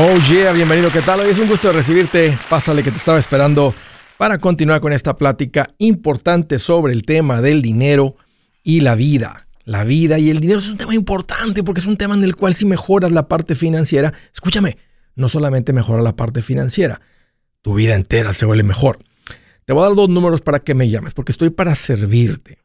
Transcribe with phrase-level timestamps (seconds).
[0.00, 1.18] Oh yeah, bienvenido, ¿qué tal?
[1.18, 2.38] Hoy es un gusto recibirte.
[2.48, 3.74] Pásale que te estaba esperando
[4.16, 8.14] para continuar con esta plática importante sobre el tema del dinero
[8.62, 9.48] y la vida.
[9.64, 12.36] La vida y el dinero es un tema importante porque es un tema en el
[12.36, 14.78] cual si mejoras la parte financiera, escúchame,
[15.16, 17.00] no solamente mejora la parte financiera,
[17.60, 19.00] tu vida entera se vuelve mejor.
[19.64, 22.58] Te voy a dar dos números para que me llames porque estoy para servirte.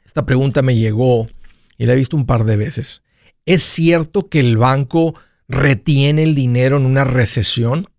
[0.04, 1.26] Esta pregunta me llegó
[1.78, 3.02] y la he visto un par de veces.
[3.44, 5.16] ¿Es cierto que el banco
[5.48, 7.90] retiene el dinero en una recesión?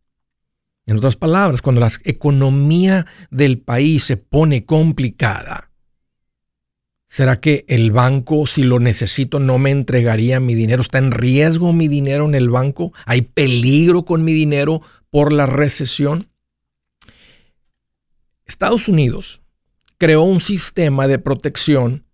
[0.85, 5.66] En otras palabras, cuando la economía del país se pone complicada,
[7.07, 10.81] ¿Será que el banco, si lo necesito, no me entregaría mi dinero?
[10.81, 12.91] ¿Está en riesgo mi dinero en el banco?
[13.05, 16.29] ¿Hay peligro con mi dinero por la recesión?
[18.45, 19.41] Estados Unidos
[19.97, 22.05] creó un sistema de protección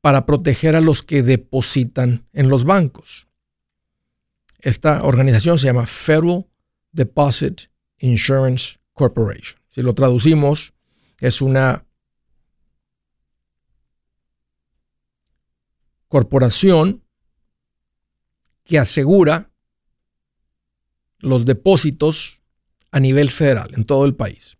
[0.00, 3.26] para proteger a los que depositan en los bancos.
[4.60, 6.46] Esta organización se llama Federal
[6.92, 7.62] Deposit
[7.98, 9.60] Insurance Corporation.
[9.68, 10.74] Si lo traducimos,
[11.20, 11.85] es una
[16.08, 17.02] corporación
[18.64, 19.50] que asegura
[21.18, 22.42] los depósitos
[22.90, 24.58] a nivel federal en todo el país.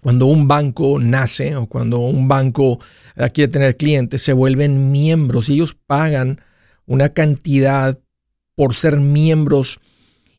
[0.00, 2.80] Cuando un banco nace o cuando un banco
[3.16, 6.40] eh, quiere tener clientes, se vuelven miembros y ellos pagan
[6.86, 8.00] una cantidad
[8.54, 9.78] por ser miembros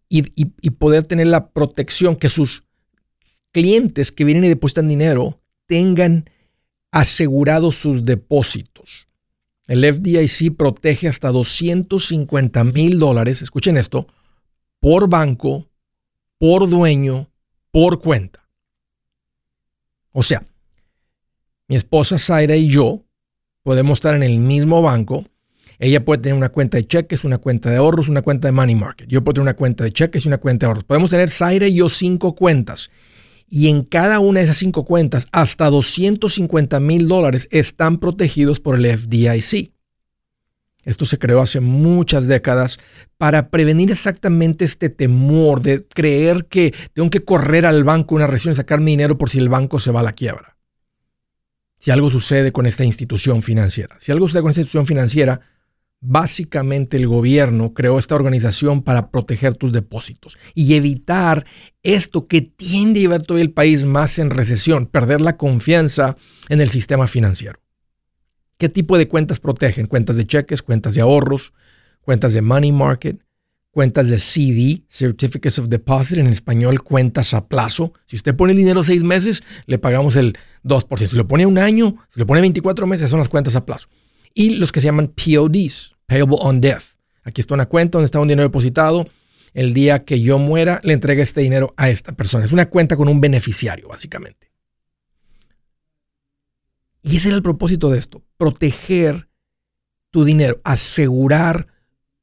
[0.10, 2.66] y, y poder tener la protección que sus
[3.52, 6.30] clientes que vienen y depositan dinero tengan
[6.92, 9.08] asegurados sus depósitos.
[9.74, 14.06] El FDIC protege hasta 250 mil dólares, escuchen esto,
[14.80, 15.68] por banco,
[16.38, 17.32] por dueño,
[17.72, 18.48] por cuenta.
[20.12, 20.46] O sea,
[21.68, 23.04] mi esposa Zaira y yo
[23.64, 25.26] podemos estar en el mismo banco.
[25.80, 28.76] Ella puede tener una cuenta de cheques, una cuenta de ahorros, una cuenta de money
[28.76, 29.10] market.
[29.10, 30.84] Yo puedo tener una cuenta de cheques y una cuenta de ahorros.
[30.84, 32.92] Podemos tener Zaira y yo cinco cuentas
[33.56, 38.76] y en cada una de esas cinco cuentas, hasta 250 mil dólares están protegidos por
[38.76, 39.72] el FDIC.
[40.86, 42.80] Esto se creó hace muchas décadas
[43.20, 48.54] para prevenir exactamente este temor de creer que tengo que correr al banco una recesión
[48.54, 50.58] y sacar mi dinero por si el banco se va a la quiebra.
[51.78, 53.96] Si algo sucede con esta institución financiera.
[54.00, 55.42] Si algo sucede con esta institución financiera,
[56.06, 61.46] Básicamente el gobierno creó esta organización para proteger tus depósitos y evitar
[61.82, 66.18] esto que tiende a llevar todo el país más en recesión, perder la confianza
[66.50, 67.62] en el sistema financiero.
[68.58, 69.88] ¿Qué tipo de cuentas protegen?
[69.88, 71.54] Cuentas de cheques, cuentas de ahorros,
[72.02, 73.24] cuentas de money market,
[73.72, 77.94] cuentas de CD, Certificates of Deposit, en español cuentas a plazo.
[78.08, 81.08] Si usted pone el dinero seis meses, le pagamos el 2%.
[81.08, 83.88] Si lo pone un año, si lo pone 24 meses, son las cuentas a plazo.
[84.34, 86.84] Y los que se llaman PODs, payable on death.
[87.24, 89.08] Aquí está una cuenta donde está un dinero depositado.
[89.54, 92.46] El día que yo muera, le entrega este dinero a esta persona.
[92.46, 94.52] Es una cuenta con un beneficiario, básicamente.
[97.04, 99.30] Y ese era el propósito de esto, proteger
[100.10, 101.68] tu dinero, asegurar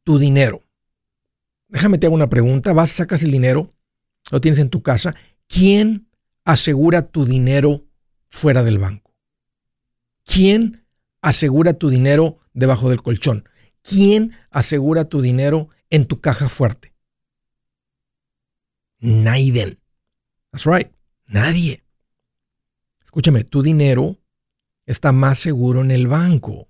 [0.05, 0.63] tu dinero.
[1.69, 2.73] Déjame te hago una pregunta.
[2.73, 3.75] Vas, sacas el dinero,
[4.31, 5.15] lo tienes en tu casa.
[5.47, 6.09] ¿Quién
[6.45, 7.85] asegura tu dinero
[8.29, 9.15] fuera del banco?
[10.25, 10.87] ¿Quién
[11.21, 13.49] asegura tu dinero debajo del colchón?
[13.83, 16.95] ¿Quién asegura tu dinero en tu caja fuerte?
[18.99, 19.79] Nadie.
[20.51, 20.91] That's right.
[21.27, 21.83] Nadie.
[23.03, 24.19] Escúchame, tu dinero
[24.87, 26.69] está más seguro en el banco.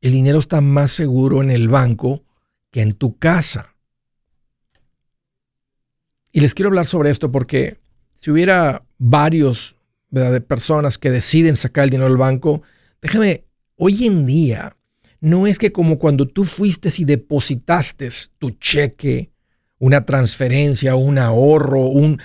[0.00, 2.24] El dinero está más seguro en el banco
[2.70, 3.74] que en tu casa.
[6.32, 7.78] Y les quiero hablar sobre esto porque
[8.14, 9.76] si hubiera varios
[10.10, 12.62] de personas que deciden sacar el dinero del banco,
[13.00, 13.44] déjame,
[13.76, 14.75] hoy en día
[15.20, 18.08] no es que como cuando tú fuiste y depositaste
[18.38, 19.30] tu cheque,
[19.78, 22.20] una transferencia, un ahorro, un,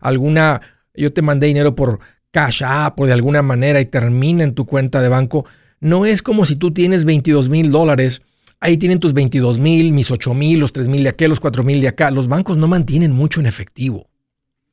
[0.00, 0.60] alguna,
[0.94, 2.00] yo te mandé dinero por
[2.30, 5.46] Cash App o de alguna manera y termina en tu cuenta de banco,
[5.80, 8.22] no es como si tú tienes 22 mil dólares,
[8.60, 11.62] ahí tienen tus 22 mil, mis 8 mil, los 3 mil de acá, los 4
[11.62, 12.10] mil de acá.
[12.10, 14.08] Los bancos no mantienen mucho en efectivo.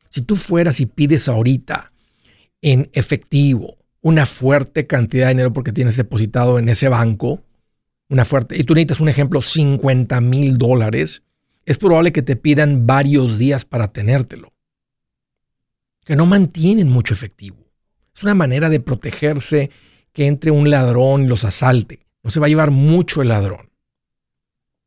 [0.10, 1.92] Si tú fueras y pides ahorita
[2.62, 7.42] en efectivo una fuerte cantidad de dinero porque tienes depositado en ese banco,
[8.10, 11.24] una fuerte, y tú necesitas un ejemplo, 50 mil dólares,
[11.66, 14.52] es probable que te pidan varios días para tenértelo.
[16.04, 17.58] Que no mantienen mucho efectivo.
[18.16, 19.70] Es una manera de protegerse
[20.12, 22.06] que entre un ladrón y los asalte.
[22.24, 23.72] No se va a llevar mucho el ladrón.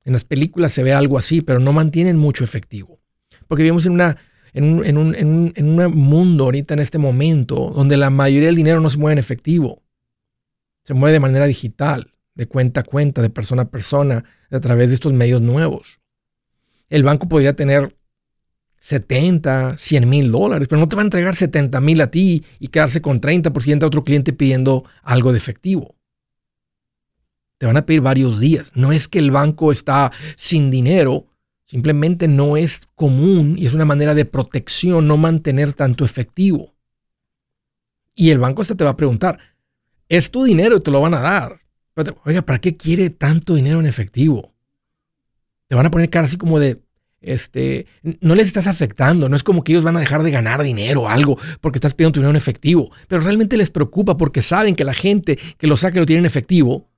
[0.05, 3.01] En las películas se ve algo así, pero no mantienen mucho efectivo.
[3.49, 4.19] Porque vivimos en, una,
[4.55, 8.57] en, un, en, un, en, un, mundo ahorita, en este momento, donde la mayoría del
[8.57, 9.83] dinero no se mueve en efectivo.
[10.85, 14.91] Se mueve de manera digital, de cuenta a cuenta, de persona a persona, a través
[14.91, 16.01] de estos medios nuevos.
[16.89, 17.97] El banco podría tener
[18.79, 22.69] 70, 100 mil dólares, pero no te va a entregar 70 mil a ti y
[22.69, 25.97] quedarse con 30% a otro cliente pidiendo algo de efectivo.
[27.59, 28.71] Te van a pedir varios días.
[28.75, 31.27] No es que el banco está sin dinero,
[31.65, 36.75] simplemente no es común y es una manera de protección no mantener tanto efectivo.
[38.15, 39.39] Y el banco hasta te va a preguntar,
[40.09, 41.61] es tu dinero y te lo van a dar.
[42.25, 44.55] oiga, ¿para qué quiere tanto dinero en efectivo?
[45.69, 46.83] Te van a poner cara así como de,
[47.21, 47.87] este,
[48.21, 51.03] no les estás afectando, no es como que ellos van a dejar de ganar dinero
[51.03, 54.77] o algo porque estás pidiendo tu dinero en efectivo, pero realmente les preocupa porque saben
[54.77, 56.89] que la gente que lo saca lo tiene en efectivo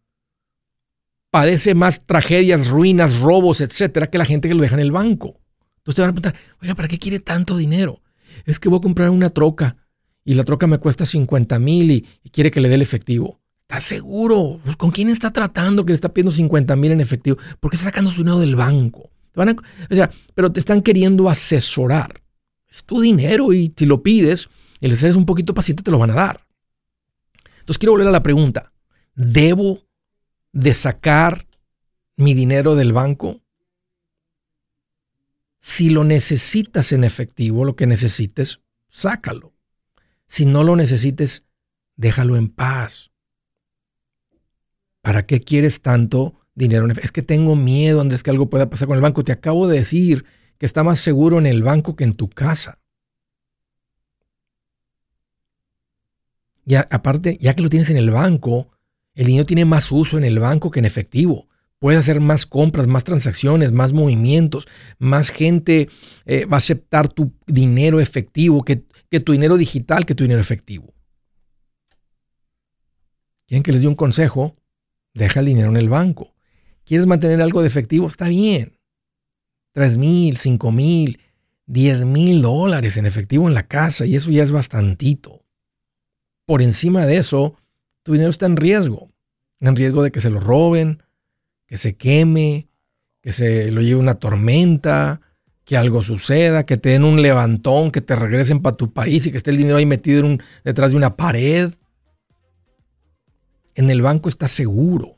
[1.36, 5.38] padece más tragedias, ruinas, robos, etcétera, que la gente que lo deja en el banco.
[5.76, 8.00] Entonces te van a preguntar, oiga, ¿para qué quiere tanto dinero?
[8.46, 9.76] Es que voy a comprar una troca
[10.24, 13.38] y la troca me cuesta 50 mil y, quiere que le dé el efectivo.
[13.68, 14.60] ¿Estás seguro?
[14.64, 17.36] Pues, ¿Con quién está tratando que le está pidiendo 50 mil en efectivo?
[17.60, 19.10] ¿Por qué está sacando su dinero del banco?
[19.34, 22.22] o sea, pero te están queriendo asesorar.
[22.66, 24.48] Es tu dinero y si lo pides
[24.80, 26.46] y les eres un poquito paciente, te lo van a dar.
[27.58, 28.72] Entonces quiero volver a la pregunta.
[29.14, 29.85] ¿Debo
[30.56, 31.46] de sacar
[32.16, 33.42] mi dinero del banco?
[35.60, 39.52] Si lo necesitas en efectivo, lo que necesites, sácalo.
[40.26, 41.44] Si no lo necesites,
[41.96, 43.10] déjalo en paz.
[45.02, 46.88] ¿Para qué quieres tanto dinero.
[47.02, 49.22] Es que tengo miedo, Andrés, que algo pueda pasar con el banco.
[49.22, 50.24] Te acabo de decir
[50.58, 52.80] que está más seguro en el banco que en tu casa.
[56.64, 58.70] Ya, aparte, ya que lo tienes en el banco,
[59.16, 61.48] el dinero tiene más uso en el banco que en efectivo.
[61.78, 64.68] Puedes hacer más compras, más transacciones, más movimientos.
[64.98, 65.88] Más gente
[66.26, 70.40] eh, va a aceptar tu dinero efectivo que, que tu dinero digital, que tu dinero
[70.40, 70.94] efectivo.
[73.46, 74.54] ¿Quieren que les dé un consejo?
[75.14, 76.34] Deja el dinero en el banco.
[76.84, 78.06] ¿Quieres mantener algo de efectivo?
[78.08, 78.78] Está bien.
[79.72, 81.20] 3 mil, 5 mil,
[81.66, 85.44] 10 mil dólares en efectivo en la casa y eso ya es bastantito.
[86.44, 87.56] Por encima de eso,
[88.06, 89.10] tu dinero está en riesgo.
[89.60, 91.02] En riesgo de que se lo roben,
[91.66, 92.68] que se queme,
[93.20, 95.20] que se lo lleve una tormenta,
[95.64, 99.32] que algo suceda, que te den un levantón, que te regresen para tu país y
[99.32, 100.24] que esté el dinero ahí metido
[100.64, 101.72] detrás de una pared.
[103.74, 105.16] En el banco está seguro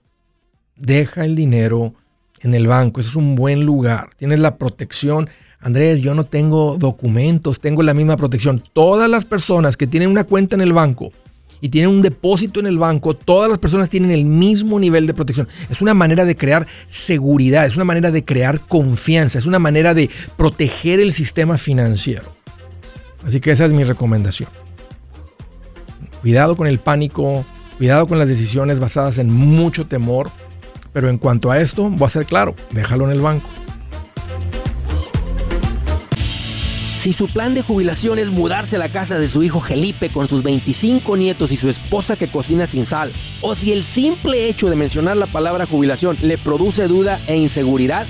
[0.78, 1.94] deja el dinero
[2.40, 3.00] en el banco.
[3.00, 4.10] Eso es un buen lugar.
[4.16, 5.28] Tienes la protección.
[5.60, 8.62] Andrés, yo no tengo documentos, tengo la misma protección.
[8.72, 11.12] Todas las personas que tienen una cuenta en el banco
[11.60, 15.14] y tienen un depósito en el banco, todas las personas tienen el mismo nivel de
[15.14, 15.48] protección.
[15.70, 19.94] Es una manera de crear seguridad, es una manera de crear confianza, es una manera
[19.94, 22.32] de proteger el sistema financiero.
[23.24, 24.48] Así que esa es mi recomendación.
[26.20, 27.44] Cuidado con el pánico,
[27.78, 30.30] cuidado con las decisiones basadas en mucho temor
[30.92, 33.48] pero en cuanto a esto, voy a ser claro, déjalo en el banco.
[37.08, 40.28] Si su plan de jubilación es mudarse a la casa de su hijo Felipe con
[40.28, 44.68] sus 25 nietos y su esposa que cocina sin sal, o si el simple hecho
[44.68, 48.06] de mencionar la palabra jubilación le produce duda e inseguridad,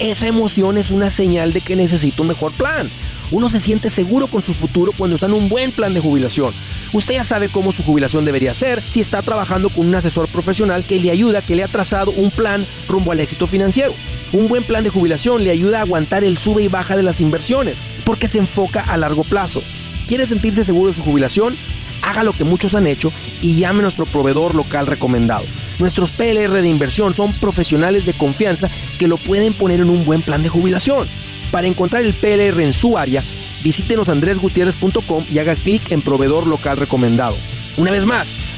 [0.00, 2.90] esa emoción es una señal de que necesita un mejor plan.
[3.30, 6.52] Uno se siente seguro con su futuro cuando está en un buen plan de jubilación.
[6.92, 10.82] Usted ya sabe cómo su jubilación debería ser si está trabajando con un asesor profesional
[10.82, 13.94] que le ayuda, que le ha trazado un plan rumbo al éxito financiero.
[14.32, 17.20] Un buen plan de jubilación le ayuda a aguantar el sube y baja de las
[17.20, 19.62] inversiones, porque se enfoca a largo plazo.
[20.06, 21.56] ¿Quiere sentirse seguro de su jubilación?
[22.02, 25.44] Haga lo que muchos han hecho y llame a nuestro proveedor local recomendado.
[25.80, 30.22] Nuestros PLR de inversión son profesionales de confianza que lo pueden poner en un buen
[30.22, 31.08] plan de jubilación.
[31.50, 33.24] Para encontrar el PLR en su área,
[33.64, 37.36] visítenos andresgutierrez.com y haga clic en proveedor local recomendado.
[37.76, 38.28] Una vez más,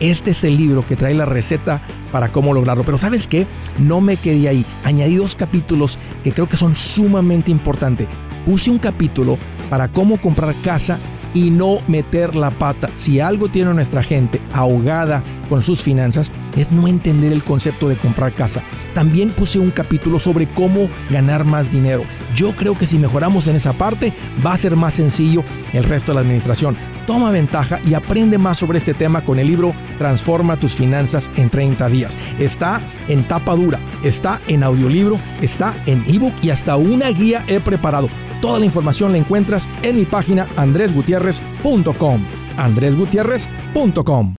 [0.00, 2.84] este es el libro que trae la receta para cómo lograrlo.
[2.84, 3.46] Pero sabes qué,
[3.78, 4.64] no me quedé ahí.
[4.84, 8.08] Añadí dos capítulos que creo que son sumamente importantes.
[8.46, 9.38] Puse un capítulo
[9.68, 10.98] para cómo comprar casa
[11.34, 12.88] y no meter la pata.
[12.96, 17.96] Si algo tiene nuestra gente ahogada con sus finanzas, es no entender el concepto de
[17.96, 18.62] comprar casa.
[18.94, 22.04] También puse un capítulo sobre cómo ganar más dinero.
[22.34, 24.12] Yo creo que si mejoramos en esa parte,
[24.44, 26.76] va a ser más sencillo el resto de la administración.
[27.08, 31.48] Toma ventaja y aprende más sobre este tema con el libro Transforma tus finanzas en
[31.48, 32.18] 30 días.
[32.38, 37.60] Está en tapa dura, está en audiolibro, está en ebook y hasta una guía he
[37.60, 38.10] preparado.
[38.42, 42.26] Toda la información la encuentras en mi página andresgutierrez.com.
[42.58, 44.37] andresgutierrez.com.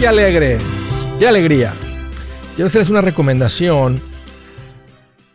[0.00, 0.56] qué alegre!
[1.18, 1.74] ¡Qué alegría!
[2.56, 4.00] Quiero hacerles una recomendación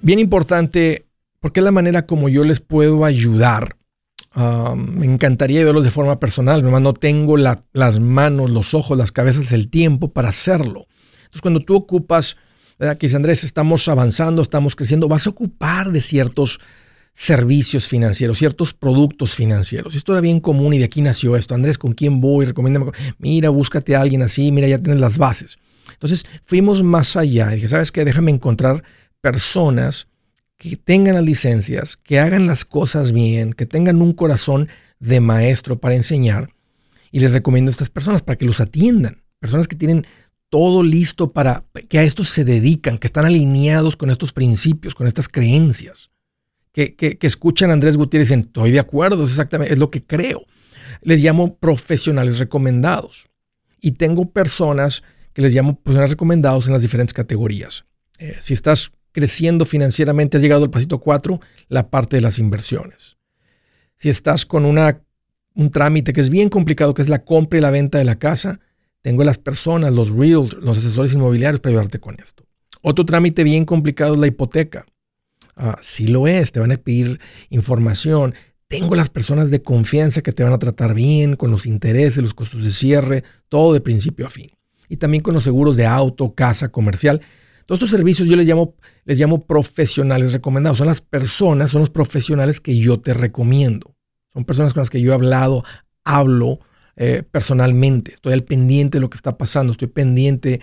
[0.02, 1.06] bien importante
[1.40, 3.78] porque es la manera como yo les puedo ayudar.
[4.36, 9.52] me encantaría ayudarlos de forma personal, nomás no tengo las manos, los ojos, las cabezas,
[9.52, 10.88] el tiempo para hacerlo.
[11.18, 12.36] Entonces, cuando tú ocupas,
[12.80, 12.98] ¿verdad?
[12.98, 16.60] que dice Andrés, estamos avanzando, estamos creciendo, vas a ocupar de ciertos
[17.16, 19.96] servicios financieros, ciertos productos financieros.
[19.96, 21.56] Esto era bien común y de aquí nació esto.
[21.56, 22.46] Andrés, ¿con quién voy?
[22.46, 22.92] Recomiéndame.
[23.18, 25.58] Mira, búscate a alguien así, mira, ya tienes las bases.
[25.94, 28.04] Entonces fuimos más allá y dije, ¿sabes qué?
[28.04, 28.84] Déjame encontrar
[29.22, 30.08] personas
[30.58, 34.68] que tengan las licencias, que hagan las cosas bien, que tengan un corazón
[35.00, 36.50] de maestro para enseñar.
[37.12, 39.24] Y les recomiendo a estas personas para que los atiendan.
[39.40, 40.06] Personas que tienen
[40.50, 45.08] todo listo para que a esto se dedican, que están alineados con estos principios, con
[45.08, 46.10] estas creencias.
[46.76, 50.04] Que, escuchan a Andrés Gutiérrez y dicen, estoy de acuerdo, es exactamente, es lo que
[50.04, 50.46] creo.
[51.02, 53.30] Les llamo profesionales recomendados.
[53.80, 55.02] Y tengo personas
[55.32, 57.86] que les llamo profesionales recomendados en las diferentes categorías.
[58.20, 61.40] Eh, si estás creciendo financieramente, has llegado al pasito 4,
[61.70, 63.16] la parte de las inversiones.
[63.96, 65.02] Si estás con una,
[65.54, 68.20] un trámite que es bien complicado, que es la compra y la venta de la
[68.20, 68.60] casa,
[69.02, 72.44] tengo las personas, los reals, los asesores inmobiliarios para ayudarte con esto.
[72.82, 74.86] Otro trámite bien complicado es la hipoteca.
[75.56, 77.20] Ah, sí lo es, te van a pedir
[77.50, 78.34] información.
[78.68, 82.34] Tengo las personas de confianza que te van a tratar bien con los intereses, los
[82.34, 84.56] costos de cierre, todo de principio a fin
[84.90, 87.22] y también con los seguros de auto, casa, comercial.
[87.66, 90.78] Todos estos servicios yo les llamo, les llamo profesionales recomendados.
[90.78, 93.96] Son las personas, son los profesionales que yo te recomiendo.
[94.34, 95.64] Son personas con las que yo he hablado,
[96.04, 96.60] hablo
[96.96, 98.14] eh, personalmente.
[98.14, 99.72] Estoy al pendiente de lo que está pasando.
[99.72, 100.62] Estoy pendiente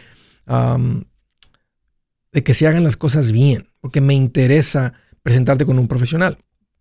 [2.32, 6.38] de que se hagan las cosas bien, porque me interesa presentarte con un profesional.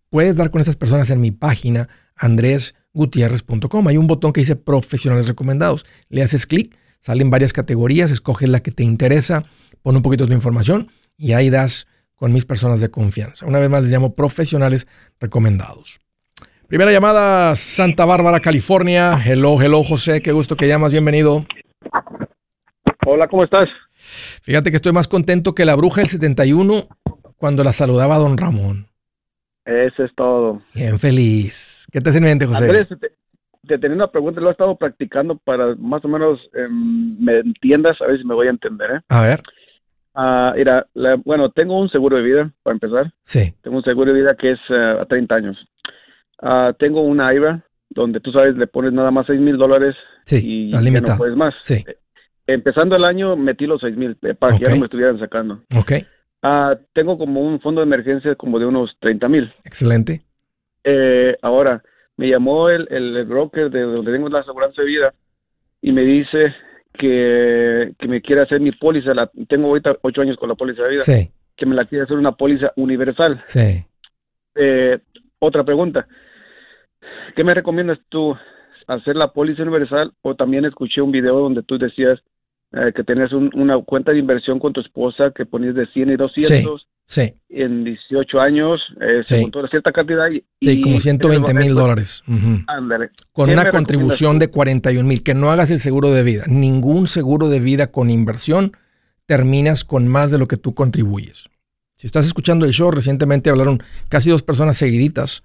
[0.08, 3.88] Puedes dar con estas personas en mi página andresgutierrez.com.
[3.88, 5.84] Hay un botón que dice profesionales recomendados.
[6.08, 9.44] Le haces clic Salen varias categorías, escoges la que te interesa,
[9.82, 13.44] pon un poquito de tu información y ahí das con mis personas de confianza.
[13.44, 14.86] Una vez más les llamo profesionales
[15.18, 16.00] recomendados.
[16.68, 19.20] Primera llamada, Santa Bárbara, California.
[19.22, 21.44] Hello, hello, José, qué gusto que llamas, bienvenido.
[23.04, 23.68] Hola, ¿cómo estás?
[24.42, 26.86] Fíjate que estoy más contento que la bruja del 71
[27.36, 28.86] cuando la saludaba a don Ramón.
[29.64, 30.62] Eso es todo.
[30.74, 31.86] Bien feliz.
[31.90, 32.86] ¿Qué te hace en mente, José?
[33.66, 38.00] te tenía una pregunta, lo he estado practicando para más o menos em, me entiendas,
[38.00, 38.90] a ver si me voy a entender.
[38.90, 39.00] ¿eh?
[39.08, 39.42] A ver.
[40.14, 40.86] Ah, mira,
[41.24, 43.12] bueno, tengo un seguro de vida, para empezar.
[43.22, 43.54] Sí.
[43.62, 45.56] Tengo un seguro de vida que es eh, a 30 años.
[46.40, 49.94] Ah, tengo una IRA donde tú sabes, le pones nada más 6 mil dólares
[50.24, 51.54] sí, y ya no puedes más.
[51.60, 51.84] Sí.
[52.52, 55.18] Eh, empezando el año metí los 6 mil eh, para que ya no me estuvieran
[55.18, 55.62] sacando.
[55.76, 55.92] Ok.
[56.42, 59.52] Ah, tengo como un fondo de emergencia como de unos 30 mil.
[59.64, 60.22] Excelente.
[61.42, 61.82] ahora,
[62.16, 65.14] me llamó el, el, broker de donde tengo la aseguranza de vida
[65.80, 66.54] y me dice
[66.92, 70.82] que, que me quiere hacer mi póliza, la, tengo ahorita ocho años con la póliza
[70.82, 71.04] de vida,
[71.56, 73.40] que me la quiere hacer una póliza universal.
[73.44, 73.84] Sí.
[74.54, 74.98] Eh,
[75.38, 76.06] otra pregunta,
[77.34, 78.36] ¿qué me recomiendas tú?
[78.86, 82.20] ¿Hacer la póliza universal o también escuché un video donde tú decías
[82.72, 86.16] eh, que tenías una cuenta de inversión con tu esposa que ponías de 100 y
[86.16, 86.86] 200?
[87.06, 87.34] Sí.
[87.50, 90.30] En 18 años, eh, se montó cierta cantidad.
[90.30, 92.24] Y, sí, como 120 mil dólares.
[93.32, 95.22] Con una contribución de 41 mil.
[95.22, 96.44] Que no hagas el seguro de vida.
[96.48, 98.72] Ningún seguro de vida con inversión
[99.26, 101.48] terminas con más de lo que tú contribuyes.
[101.96, 105.44] Si estás escuchando el show, recientemente hablaron casi dos personas seguiditas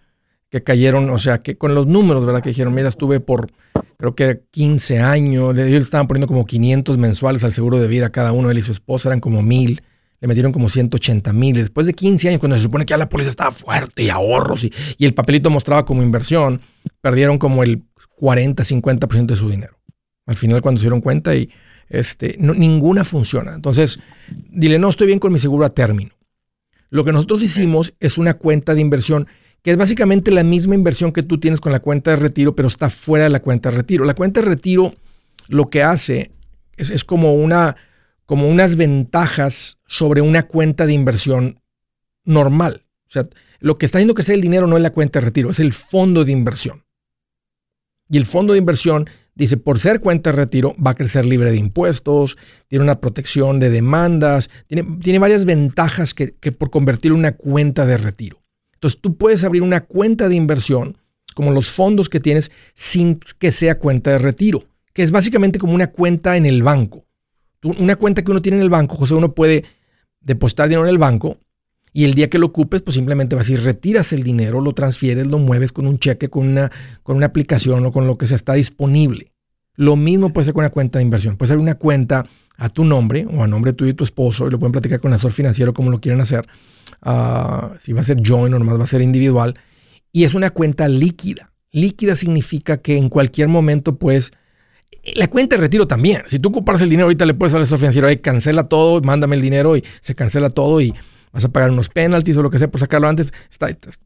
[0.50, 2.42] que cayeron, o sea, que con los números, ¿verdad?
[2.42, 3.52] Que dijeron, mira, estuve por,
[3.98, 8.32] creo que 15 años, ellos estaban poniendo como 500 mensuales al seguro de vida cada
[8.32, 9.82] uno, él y su esposa eran como mil
[10.20, 11.56] le metieron como 180 mil.
[11.56, 14.64] Después de 15 años, cuando se supone que ya la póliza estaba fuerte y ahorros
[14.64, 16.62] y, el papelito mostraba como inversión,
[17.02, 17.84] perdieron como el
[18.18, 19.78] 40, 50% de su dinero.
[20.26, 21.50] Al final cuando se dieron cuenta y
[21.90, 23.54] este, no, ninguna funciona.
[23.54, 24.00] Entonces,
[24.50, 26.12] dile, no, estoy bien con mi seguro a término.
[26.90, 29.28] Lo que nosotros hicimos es una cuenta de inversión
[29.62, 32.68] que es básicamente la misma inversión que tú tienes con la cuenta de retiro, pero
[32.68, 34.06] está fuera de la cuenta de retiro.
[34.06, 34.96] La cuenta de retiro
[35.50, 36.32] lo que hace
[36.78, 37.76] es, como, una,
[38.26, 41.60] como unas ventajas sobre una cuenta de inversión
[42.24, 42.86] normal.
[43.08, 43.28] O sea,
[43.60, 45.74] lo que está haciendo crecer el dinero no es la cuenta de retiro, es el
[45.74, 46.84] fondo de inversión.
[48.10, 51.52] Y el fondo de inversión dice, por ser cuenta de retiro, va a crecer libre
[51.52, 52.38] de impuestos,
[52.68, 57.36] tiene una protección de demandas, tiene, tiene varias ventajas que, que por convertirlo en una
[57.36, 58.42] cuenta de retiro.
[58.78, 60.98] Entonces tú puedes abrir una cuenta de inversión,
[61.34, 65.74] como los fondos que tienes, sin que sea cuenta de retiro, que es básicamente como
[65.74, 67.06] una cuenta en el banco.
[67.64, 69.66] una cuenta que uno tiene en el banco, José, uno puede
[70.22, 71.38] depositar dinero en el banco
[71.92, 75.26] y el día que lo ocupes, pues simplemente vas y retiras el dinero, lo transfieres,
[75.26, 78.36] lo mueves con un cheque, con una, con una aplicación o con lo que se
[78.36, 79.32] está disponible.
[79.76, 81.38] Lo mismo puede ser con una cuenta de inversión.
[81.38, 82.28] Puede ser una cuenta
[82.58, 85.12] a tu nombre o a nombre tuyo y tu esposo y lo pueden platicar con
[85.12, 86.48] el asesor financiero como lo quieren hacer.
[87.02, 89.54] Ah, si va a ser joint o nomás va a ser individual.
[90.12, 91.52] Y es una cuenta líquida.
[91.72, 94.32] Líquida significa que en cualquier momento pues
[95.16, 96.24] la cuenta de retiro también.
[96.28, 99.42] Si tú ocupas el dinero ahorita le puedes al asesor financiero, cancela todo, mándame el
[99.42, 100.94] dinero y se cancela todo y
[101.32, 103.32] vas a pagar unos penalties o lo que sea por sacarlo antes.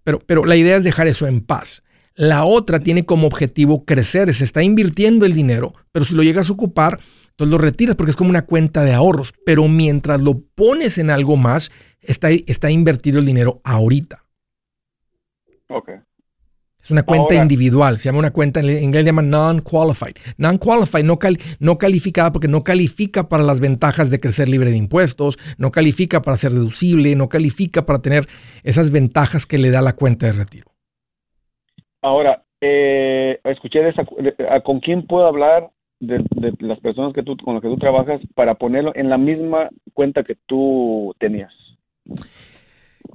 [0.03, 1.83] pero, pero la idea es dejar eso en paz.
[2.15, 6.49] La otra tiene como objetivo crecer, se está invirtiendo el dinero, pero si lo llegas
[6.49, 6.99] a ocupar,
[7.31, 11.09] entonces lo retiras porque es como una cuenta de ahorros, pero mientras lo pones en
[11.09, 11.71] algo más,
[12.01, 14.23] está, está invertido el dinero ahorita.
[15.69, 15.89] Ok.
[16.81, 20.15] Es una cuenta individual, se llama una cuenta, en inglés se llama non-qualified.
[20.37, 21.19] Non-qualified, no,
[21.59, 26.23] no calificada porque no califica para las ventajas de crecer libre de impuestos, no califica
[26.23, 28.27] para ser deducible, no califica para tener
[28.63, 30.71] esas ventajas que le da la cuenta de retiro.
[32.01, 34.03] Ahora, eh, escuché de esa,
[34.63, 35.69] con quién puedo hablar
[36.01, 36.23] de,
[36.59, 40.23] las personas que tú, con las que tú trabajas para ponerlo en la misma cuenta
[40.23, 41.53] que tú tenías.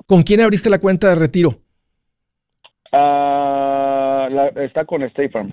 [0.07, 1.59] ¿Con quién abriste la cuenta de retiro?
[2.93, 5.53] Ah, está con State Farm.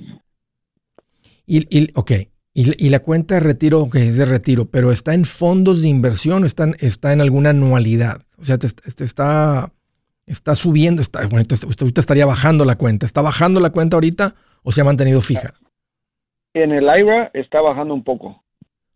[1.45, 2.11] Y, y, ok,
[2.53, 6.43] y, la cuenta de retiro, que es de retiro, pero está en fondos de inversión
[6.43, 8.21] o está, está en alguna anualidad.
[8.37, 9.73] O sea, te, está,
[10.27, 13.07] está subiendo, está, bueno, usted ahorita estaría bajando la cuenta.
[13.07, 15.55] ¿Está bajando la cuenta ahorita o se ha mantenido fija?
[16.53, 18.43] En el IRA está bajando un poco.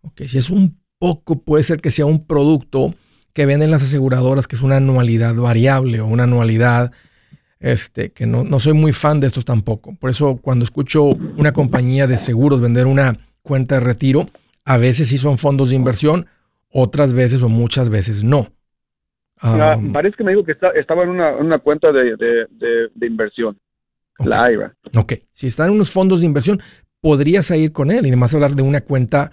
[0.01, 2.93] Ok, si es un poco, puede ser que sea un producto
[3.33, 6.91] que venden las aseguradoras, que es una anualidad variable o una anualidad
[7.59, 9.95] este, que no, no soy muy fan de estos tampoco.
[9.99, 14.27] Por eso cuando escucho una compañía de seguros vender una cuenta de retiro,
[14.65, 16.27] a veces sí son fondos de inversión,
[16.71, 18.47] otras veces o muchas veces no.
[19.39, 23.57] Ah, parece que me dijo que estaba en una, cuenta de, inversión,
[24.19, 24.75] la IRA.
[24.95, 26.59] Ok, si están en unos fondos de inversión,
[27.01, 29.31] podrías ir con él y además hablar de una cuenta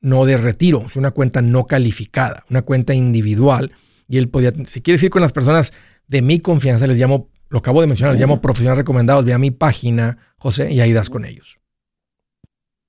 [0.00, 3.72] no de retiro, es una cuenta no calificada, una cuenta individual.
[4.08, 5.72] Y él podía, si quieres ir con las personas
[6.06, 9.24] de mi confianza, les llamo lo acabo de mencionar, les llamo profesionales recomendados.
[9.24, 11.58] Ve a mi página, José, y ahí das con ellos.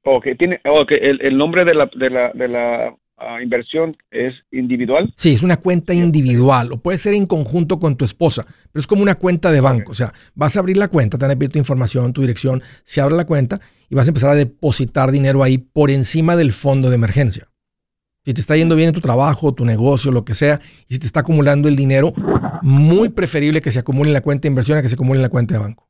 [0.04, 0.98] Ok, tiene, okay.
[1.02, 5.12] El, nombre de la, de la, de la ah, inversión es individual.
[5.16, 8.88] Sí, es una cuenta individual, o puede ser en conjunto con tu esposa, pero es
[8.88, 9.92] como una cuenta de banco.
[9.92, 12.62] O sea, vas a abrir la cuenta, te van a pedir tu información, tu dirección,
[12.84, 16.52] se abre la cuenta y vas a empezar a depositar dinero ahí por encima del
[16.52, 17.48] fondo de emergencia.
[18.26, 21.00] Si te está yendo bien en tu trabajo, tu negocio, lo que sea, y si
[21.00, 22.14] te está acumulando el dinero,
[22.62, 25.24] muy preferible que se acumule en la cuenta de inversión a que se acumule en
[25.24, 25.89] la cuenta de banco.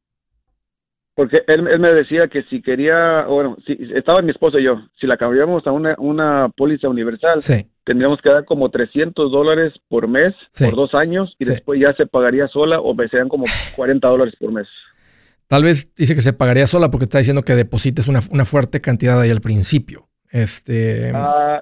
[1.19, 5.05] Porque él, me decía que si quería, bueno, si estaba mi esposo y yo, si
[5.05, 7.41] la cambiamos a una, una póliza universal,
[7.83, 12.05] tendríamos que dar como 300 dólares por mes por dos años y después ya se
[12.05, 13.43] pagaría sola o me serían como
[13.75, 14.69] 40 dólares por mes.
[15.47, 18.79] Tal vez dice que se pagaría sola porque está diciendo que deposites una, una fuerte
[18.79, 20.07] cantidad ahí al principio.
[20.31, 21.11] Este.
[21.13, 21.61] Ah,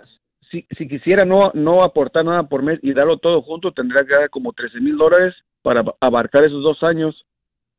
[0.51, 4.13] si, si quisiera no, no aportar nada por mes y darlo todo junto, tendría que
[4.13, 7.25] dar como 13 mil dólares para abarcar esos dos años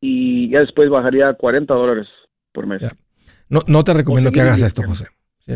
[0.00, 2.06] y ya después bajaría a 40 dólares
[2.52, 2.82] por mes.
[3.48, 5.06] No, no te recomiendo que hagas esto, José.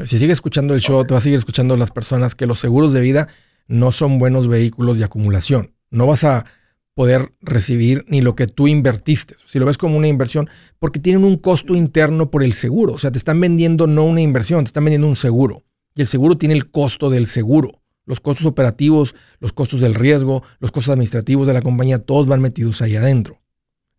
[0.05, 2.95] Si sigues escuchando el show, te vas a seguir escuchando las personas que los seguros
[2.95, 3.29] de vida
[3.69, 5.75] no son buenos vehículos de acumulación.
[5.91, 6.47] No vas a
[6.95, 9.35] poder recibir ni lo que tú invertiste.
[9.45, 12.95] Si lo ves como una inversión, porque tienen un costo interno por el seguro.
[12.95, 15.63] O sea, te están vendiendo no una inversión, te están vendiendo un seguro.
[15.95, 17.83] Y el seguro tiene el costo del seguro.
[18.07, 22.41] Los costos operativos, los costos del riesgo, los costos administrativos de la compañía, todos van
[22.41, 23.42] metidos ahí adentro.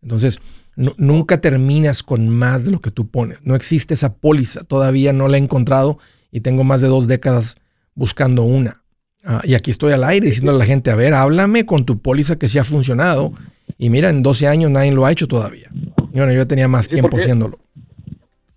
[0.04, 0.38] Entonces,
[0.76, 3.44] nunca terminas con más de lo que tú pones.
[3.44, 4.64] No existe esa póliza.
[4.64, 5.98] Todavía no la he encontrado
[6.30, 7.56] y tengo más de dos décadas
[7.94, 8.82] buscando una.
[9.24, 11.98] Ah, y aquí estoy al aire diciendo a la gente, a ver, háblame con tu
[12.00, 13.32] póliza que sí ha funcionado.
[13.78, 15.70] Y mira, en 12 años nadie lo ha hecho todavía.
[16.12, 17.58] Y bueno, yo tenía más tiempo haciéndolo.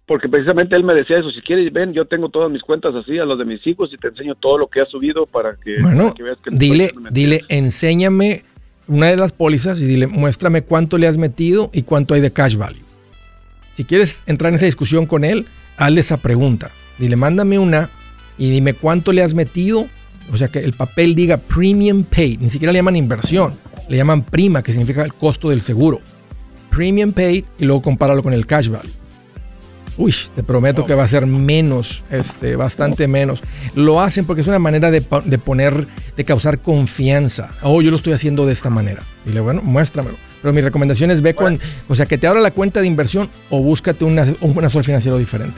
[0.05, 3.17] porque precisamente él me decía eso, si quieres ven, yo tengo todas mis cuentas así,
[3.17, 5.81] a los de mis hijos, y te enseño todo lo que ha subido para que,
[5.81, 8.43] bueno, veas que dile, dile, enséñame
[8.88, 12.32] una de las pólizas y dile, muéstrame cuánto le has metido y cuánto hay de
[12.32, 12.82] cash value.
[13.76, 15.45] Si quieres entrar en esa discusión con él,
[15.78, 16.71] hazle esa pregunta.
[16.97, 17.89] Dile, mándame una
[18.38, 19.88] y dime cuánto le has metido.
[20.32, 23.54] O sea, que el papel diga premium paid, ni siquiera le llaman inversión,
[23.88, 26.02] le llaman prima, que significa el costo del seguro.
[26.69, 28.91] Premium paid y luego compáralo con el cash value.
[29.97, 33.41] Uy, te prometo que va a ser menos, este, bastante menos.
[33.73, 37.51] Lo hacen porque es una manera de, poner, de causar confianza.
[37.63, 39.01] Oh, yo lo estoy haciendo de esta manera.
[39.25, 40.17] Dile, bueno, muéstramelo.
[40.41, 43.29] Pero mi recomendación es ve con, o sea, que te abra la cuenta de inversión
[43.49, 45.57] o búscate una, un asesor financiero diferente.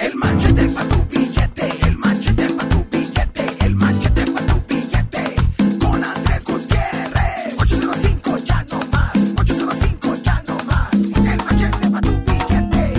[0.00, 5.34] El machete para tu billete, el machete para tu billete, el machete para tu billete.
[5.78, 7.60] Con Andrés Gutiérrez.
[7.60, 10.92] 805 ya no más, 805 ya no más.
[10.94, 12.94] El machete para tu billete,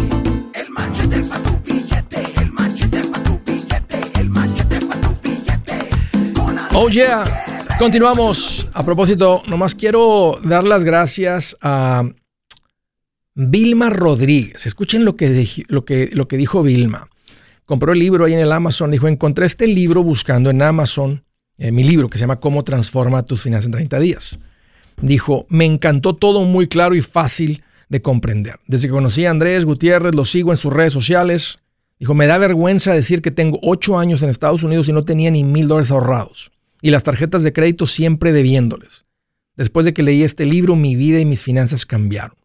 [0.53, 5.79] el machete para tu billete, el machete para tu billete, el machete para tu billete.
[6.73, 7.25] Oh yeah.
[7.79, 8.67] Continuamos.
[8.73, 12.03] A propósito, nomás quiero dar las gracias a
[13.35, 14.65] Vilma Rodríguez.
[14.65, 17.07] Escuchen lo que, lo, que, lo que dijo Vilma.
[17.65, 18.91] Compró el libro ahí en el Amazon.
[18.91, 21.23] Dijo, encontré este libro buscando en Amazon,
[21.57, 24.39] eh, mi libro que se llama Cómo transforma tus finanzas en 30 días.
[25.01, 28.59] Dijo, me encantó todo muy claro y fácil de comprender.
[28.67, 31.59] Desde que conocí a Andrés Gutiérrez, lo sigo en sus redes sociales.
[31.99, 35.31] Dijo, me da vergüenza decir que tengo ocho años en Estados Unidos y no tenía
[35.31, 36.51] ni mil dólares ahorrados.
[36.81, 39.05] Y las tarjetas de crédito siempre debiéndoles.
[39.55, 42.40] Después de que leí este libro, mi vida y mis finanzas cambiaron.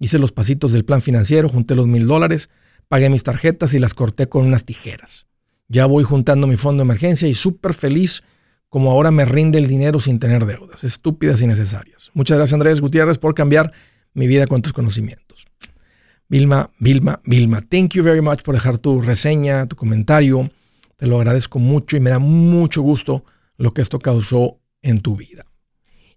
[0.00, 2.48] Hice los pasitos del plan financiero, junté los mil dólares,
[2.88, 5.26] pagué mis tarjetas y las corté con unas tijeras.
[5.68, 8.24] Ya voy juntando mi fondo de emergencia y súper feliz
[8.70, 12.10] como ahora me rinde el dinero sin tener deudas, estúpidas y necesarias.
[12.14, 13.72] Muchas gracias Andrés Gutiérrez por cambiar
[14.14, 15.46] mi vida con tus conocimientos.
[16.28, 20.50] Vilma, Vilma, Vilma, thank you very much por dejar tu reseña, tu comentario.
[20.96, 23.24] Te lo agradezco mucho y me da mucho gusto
[23.58, 25.44] lo que esto causó en tu vida.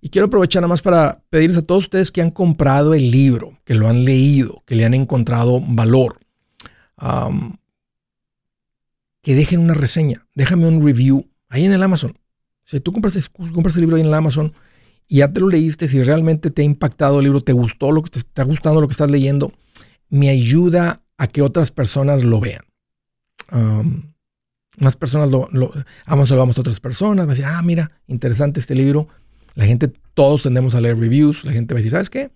[0.05, 3.57] Y quiero aprovechar nada más para pedirles a todos ustedes que han comprado el libro,
[3.63, 6.19] que lo han leído, que le han encontrado valor,
[9.21, 12.17] que dejen una reseña, déjame un review ahí en el Amazon.
[12.65, 14.51] Si tú compras, compras el libro ahí en el Amazon
[15.07, 18.03] y ya te lo leíste, si realmente te ha impactado el libro, te gustó lo
[18.03, 19.53] que te está gustando lo que estás leyendo,
[20.09, 22.65] me ayuda a que otras personas lo vean.
[24.79, 25.71] más personas lo, lo,
[26.05, 29.07] vamos, lo vamos a otras personas, va a decir, ah, mira, interesante este libro
[29.55, 31.43] la gente, todos tendemos a leer reviews.
[31.43, 32.31] La gente va a decir, ¿sabes qué?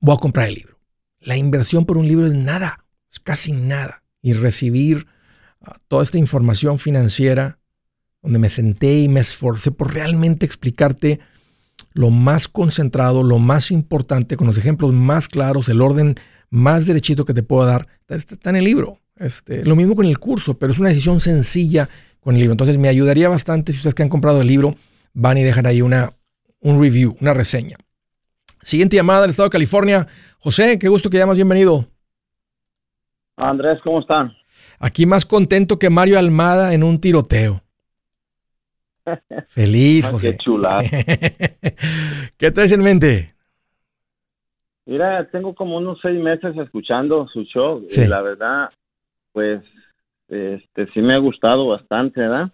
[0.00, 0.78] Voy a comprar el libro.
[1.20, 4.02] La inversión por un libro es nada, es casi nada.
[4.22, 5.06] Y recibir
[5.60, 7.58] ah, toda esta información financiera,
[8.22, 11.20] donde me senté y me esforcé por realmente explicarte
[11.92, 16.16] lo más concentrado, lo más importante, con los ejemplos más claros, el orden
[16.50, 19.00] más derechito que te puedo dar, está, en el libro.
[19.16, 21.88] Este, lo mismo con el curso, pero es una decisión sencilla
[22.20, 22.52] con el libro.
[22.52, 24.76] Entonces me ayudaría bastante si ustedes que han comprado el libro
[25.12, 26.14] van y dejan ahí una,
[26.60, 27.76] un review, una reseña.
[28.62, 30.06] Siguiente llamada del estado de California.
[30.38, 31.86] José, qué gusto que llamas, bienvenido.
[33.36, 34.32] Andrés, ¿cómo están?
[34.78, 37.62] Aquí más contento que Mario Almada en un tiroteo.
[39.48, 40.32] Feliz, ah, José.
[40.32, 40.82] Qué chula.
[42.36, 43.34] ¿Qué traes en mente?
[44.84, 48.70] Mira, tengo como unos seis meses escuchando su show y la verdad,
[49.32, 49.62] pues,
[50.28, 52.50] este, sí me ha gustado bastante, ¿verdad?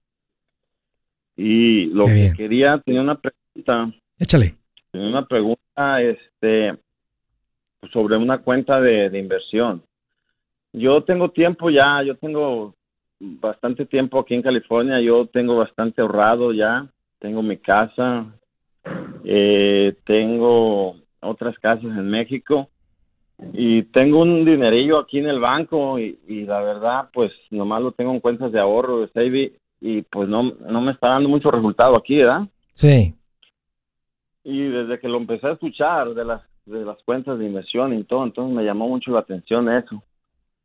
[1.37, 3.46] Y lo que quería, tenía una pregunta
[4.19, 4.55] Échale.
[4.93, 6.75] Una pregunta este,
[7.93, 9.83] sobre una cuenta de, inversión.
[10.73, 12.75] Yo tengo tiempo ya, yo tengo
[13.19, 16.87] bastante tiempo aquí en California, yo tengo bastante ahorrado ya,
[17.19, 18.27] tengo mi casa,
[19.25, 22.69] eh, tengo otras casas en México
[23.53, 28.13] y tengo un dinerillo aquí en el banco y, la verdad, pues nomás lo tengo
[28.13, 31.97] en cuentas de ahorro, de saving, y pues no, no me está dando mucho resultado
[31.97, 32.49] aquí, ¿verdad?
[32.73, 33.15] Sí.
[34.49, 38.05] Y desde que lo empecé a escuchar de las, de las cuentas de inversión y
[38.05, 40.01] todo, entonces me llamó mucho la atención eso.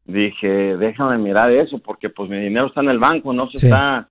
[0.06, 4.08] Dije, déjame mirar eso, porque pues mi dinero está en el banco, no se está,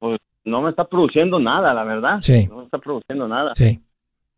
[0.00, 2.16] pues no me está produciendo nada, la verdad.
[2.22, 2.48] Sí.
[2.48, 3.54] No me está produciendo nada.
[3.54, 3.80] Sí.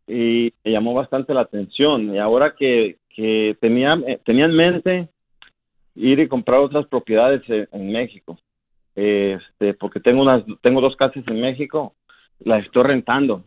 [0.07, 2.13] Y me llamó bastante la atención.
[2.13, 5.09] Y ahora que, que tenía, eh, tenía en mente
[5.95, 8.37] ir y comprar otras propiedades en, México.
[8.93, 11.95] Este, porque tengo unas, tengo dos casas en México,
[12.41, 13.43] las estoy rentando.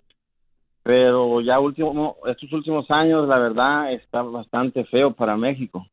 [0.90, 5.86] Pero ya último, estos últimos años, la verdad, está bastante feo para México.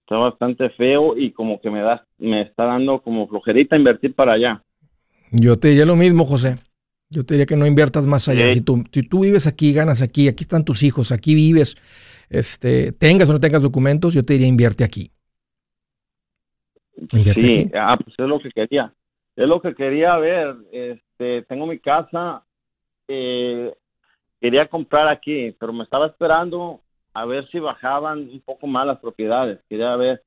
[0.00, 4.34] Está bastante feo y como que me da, me está dando como flojerita invertir para
[4.34, 4.62] allá.
[5.30, 6.56] Yo te diría lo mismo, José.
[7.08, 8.50] Yo te diría que no inviertas más allá.
[8.50, 11.78] Si, tú, si tú vives aquí, ganas aquí, aquí están tus hijos, aquí vives,
[12.28, 15.10] este, tengas o no tengas documentos, yo te diría invierte aquí.
[17.08, 18.92] sí, Ah, pues es lo que quería.
[19.36, 20.54] Es lo que quería ver.
[20.70, 22.44] Este, tengo mi casa,
[23.08, 23.72] eh,
[24.42, 26.80] quería comprar aquí, pero me estaba esperando
[27.14, 29.60] a ver si bajaban un poco más las propiedades.
[29.68, 30.20] Quería ver,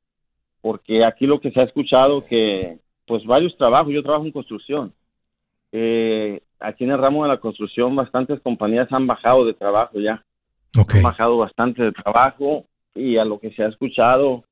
[0.62, 4.93] porque aquí lo que se ha escuchado que, pues varios trabajos, yo trabajo en construcción.
[5.73, 10.23] Eh, aquí en el ramo de la construcción, bastantes compañías han bajado de trabajo ya.
[10.80, 11.01] Okay.
[11.01, 12.63] Ha bajado bastante de trabajo
[12.95, 14.45] y a lo que se ha escuchado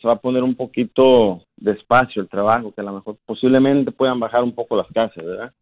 [0.00, 4.18] se va a poner un poquito despacio el trabajo, que a lo mejor posiblemente puedan
[4.18, 5.52] bajar un poco las casas, ¿verdad?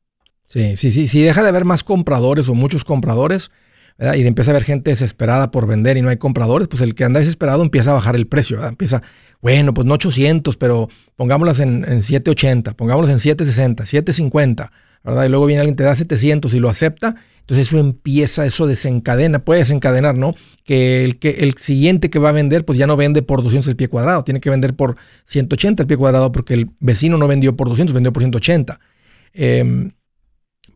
[0.51, 1.07] Sí, sí, sí.
[1.07, 3.53] Si deja de haber más compradores o muchos compradores,
[3.97, 4.17] ¿verdad?
[4.17, 7.05] y empieza a haber gente desesperada por vender y no hay compradores, pues el que
[7.05, 8.71] anda desesperado empieza a bajar el precio, ¿verdad?
[8.71, 9.01] Empieza,
[9.41, 14.73] bueno, pues no 800, pero pongámoslas en, en 780, pongámoslas en 760, 750,
[15.05, 15.25] ¿verdad?
[15.25, 19.45] Y luego viene alguien, te da 700 y lo acepta, entonces eso empieza, eso desencadena,
[19.45, 20.35] puede desencadenar, ¿no?
[20.65, 23.69] Que el, que el siguiente que va a vender, pues ya no vende por 200
[23.69, 27.29] el pie cuadrado, tiene que vender por 180 el pie cuadrado porque el vecino no
[27.29, 28.81] vendió por 200, vendió por 180.
[29.33, 29.93] Em,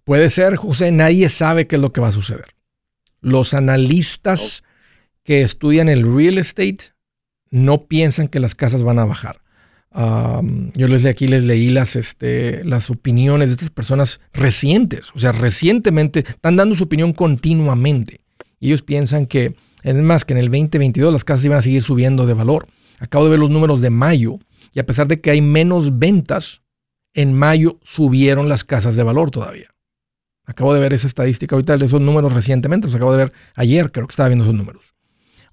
[0.05, 2.55] puede ser, José, nadie sabe qué es lo que va a suceder.
[3.21, 4.63] Los analistas
[5.23, 6.93] que estudian el real estate
[7.51, 9.45] no piensan que las casas van a bajar
[10.75, 15.33] yo les aquí les leí las, este, las opiniones de estas personas recientes, o sea,
[15.33, 18.21] recientemente están dando su opinión continuamente.
[18.59, 21.83] Y ellos piensan que, es más, que en el 2022 las casas iban a seguir
[21.83, 22.67] subiendo de valor.
[22.99, 24.39] Acabo de ver los números de mayo
[24.73, 26.63] y a pesar de que hay menos ventas,
[27.13, 29.69] en mayo subieron las casas de valor todavía.
[30.47, 34.07] Acabo de ver esa estadística ahorita, esos números recientemente, los acabo de ver ayer, creo
[34.07, 34.95] que estaba viendo esos números.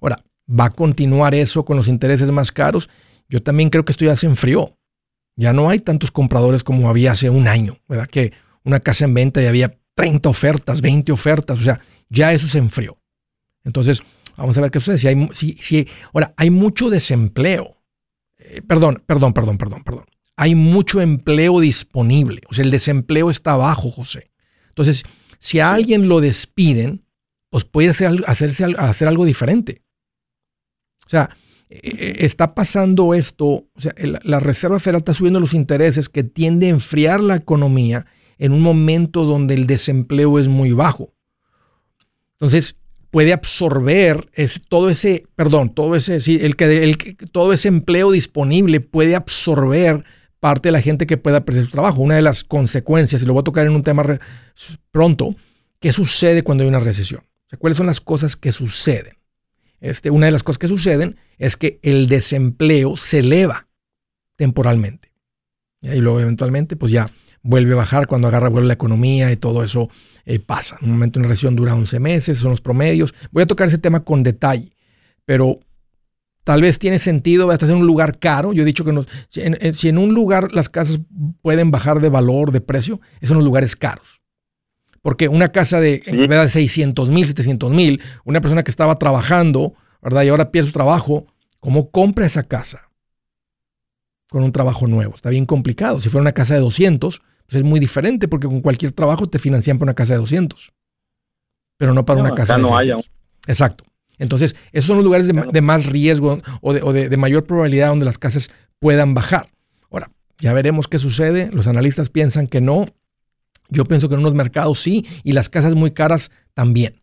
[0.00, 2.90] Ahora, ¿va a continuar eso con los intereses más caros?
[3.28, 4.76] Yo también creo que esto ya se enfrió.
[5.36, 8.06] Ya no hay tantos compradores como había hace un año, ¿verdad?
[8.06, 8.32] Que
[8.64, 12.58] una casa en venta y había 30 ofertas, 20 ofertas, o sea, ya eso se
[12.58, 12.98] enfrió.
[13.64, 14.02] Entonces,
[14.36, 14.98] vamos a ver qué sucede.
[14.98, 17.82] Si hay, si, ahora, hay mucho desempleo.
[18.38, 20.04] Eh, perdón, perdón, perdón, perdón, perdón.
[20.36, 22.42] Hay mucho empleo disponible.
[22.48, 24.31] O sea, el desempleo está bajo, José.
[24.72, 25.02] Entonces,
[25.38, 27.04] si a alguien lo despiden,
[27.50, 29.82] pues puede hacer, hacerse, hacer algo diferente.
[31.06, 31.36] O sea,
[31.68, 36.66] eh, está pasando esto, o sea, la Reserva Federal está subiendo los intereses que tiende
[36.66, 38.06] a enfriar la economía
[38.38, 41.12] en un momento donde el desempleo es muy bajo.
[42.32, 42.76] Entonces,
[43.10, 44.30] puede absorber
[44.68, 46.96] todo ese, perdón, todo ese, sí, el que, el,
[47.30, 50.04] todo ese empleo disponible puede absorber
[50.42, 52.02] parte de la gente que pueda perder su trabajo.
[52.02, 54.02] Una de las consecuencias, y lo voy a tocar en un tema
[54.90, 55.36] pronto,
[55.78, 57.22] ¿qué sucede cuando hay una recesión?
[57.60, 59.14] ¿Cuáles son las cosas que suceden?
[59.80, 63.68] Este, una de las cosas que suceden es que el desempleo se eleva
[64.34, 65.12] temporalmente.
[65.80, 67.08] Y luego eventualmente pues ya
[67.42, 69.90] vuelve a bajar cuando agarra vuelve la economía y todo eso
[70.24, 70.76] eh, pasa.
[70.82, 73.14] Un momento en recesión dura 11 meses, son los promedios.
[73.30, 74.72] Voy a tocar ese tema con detalle,
[75.24, 75.60] pero
[76.44, 78.52] tal vez tiene sentido, estás en un lugar caro.
[78.52, 79.42] Yo he dicho que no, si,
[79.88, 81.00] en, un lugar las casas
[81.40, 84.22] pueden bajar de valor, de precio, es en los lugares caros.
[85.02, 89.74] Porque una casa de, en de 600 mil, 700 mil, una persona que estaba trabajando,
[90.00, 90.22] ¿verdad?
[90.22, 91.26] Y ahora pierde su trabajo,
[91.62, 92.90] ¿Cómo compra esa casa?
[94.28, 95.14] Con un trabajo nuevo.
[95.14, 96.00] Está bien complicado.
[96.00, 99.38] Si fuera una casa de 200, pues es muy diferente porque con cualquier trabajo te
[99.38, 100.72] financian para una casa de 200.
[101.78, 102.96] Pero no para una casa de no Haya.
[103.46, 103.84] Exacto.
[104.22, 108.50] Entonces, esos son los lugares de, más riesgo o, de, mayor probabilidad donde las casas
[108.78, 109.50] puedan bajar.
[109.90, 111.50] Ahora, ya veremos qué sucede.
[111.52, 112.86] Los analistas piensan que no.
[113.68, 117.02] Yo pienso que en unos mercados sí y las casas muy caras también.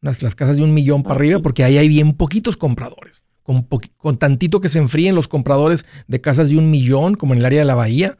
[0.00, 4.18] Las, las casas de un millón para arriba porque ahí hay bien poquitos compradores con,
[4.18, 7.60] tantito que se enfríen los compradores de casas de un millón, como en el área
[7.60, 8.18] de la bahía,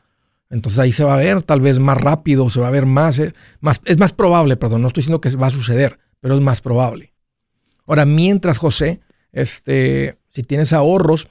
[0.51, 3.19] entonces ahí se va a ver tal vez más rápido, se va a ver más,
[3.19, 6.41] eh, más, es más probable, perdón, no estoy diciendo que va a suceder, pero es
[6.41, 7.12] más probable.
[7.87, 9.01] Ahora, mientras José,
[9.33, 11.29] este, si tienes ahorros,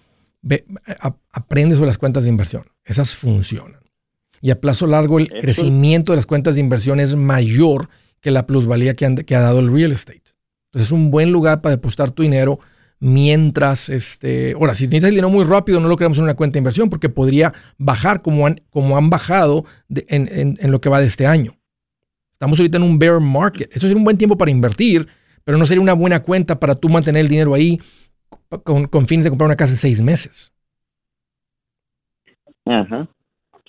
[1.31, 2.65] aprende sobre las cuentas de inversión.
[2.83, 3.81] Esas funcionan.
[4.41, 7.89] Y a plazo largo el crecimiento de las cuentas de inversión es mayor
[8.21, 10.23] que la plusvalía que, que ha dado el real estate.
[10.67, 12.59] Entonces es un buen lugar para depositar tu dinero
[13.01, 16.53] mientras, este, ahora, si necesitas el dinero muy rápido, no lo queremos en una cuenta
[16.53, 21.01] de inversión porque podría bajar como han, como han bajado en, en, lo que va
[21.01, 21.57] de este año.
[22.31, 23.69] Estamos ahorita en un bear market.
[23.71, 25.07] Eso sería un buen tiempo para invertir,
[25.43, 27.79] pero no sería una buena cuenta para tú mantener el dinero ahí
[28.63, 30.51] con, con fines de comprar una casa en seis meses.
[32.65, 33.09] Ajá,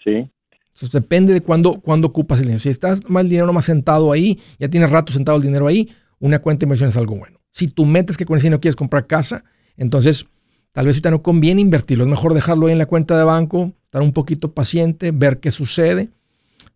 [0.04, 0.30] sí.
[0.74, 2.60] Entonces depende de cuándo, cuándo ocupas el dinero.
[2.60, 5.90] Si estás más el dinero más sentado ahí, ya tienes rato sentado el dinero ahí,
[6.18, 7.40] una cuenta de inversión es algo bueno.
[7.50, 9.44] Si tú metes que con ese no quieres comprar casa,
[9.76, 10.26] entonces
[10.72, 12.04] tal vez ahorita no conviene invertirlo.
[12.04, 15.50] Es mejor dejarlo ahí en la cuenta de banco, estar un poquito paciente, ver qué
[15.50, 16.08] sucede.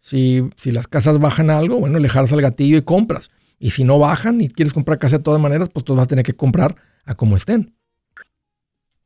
[0.00, 3.30] Si, si las casas bajan algo, bueno, le jalas al gatillo y compras.
[3.58, 6.08] Y si no bajan y quieres comprar casa de todas maneras, pues tú vas a
[6.08, 7.74] tener que comprar a como estén.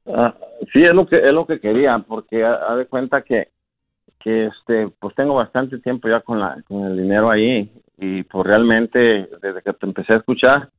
[0.06, 0.34] Ah,
[0.72, 3.48] sí, es lo que es lo que quería, porque haz de cuenta que,
[4.18, 8.46] que este, pues tengo bastante tiempo ya con la con el dinero ahí y pues
[8.46, 10.70] realmente desde que te empecé a escuchar